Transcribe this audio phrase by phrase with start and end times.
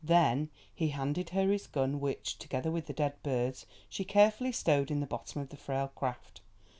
[0.03, 4.89] Then he handed her his gun, which, together with the dead birds, she carefully stowed
[4.89, 6.41] in the bottom of the frail craft.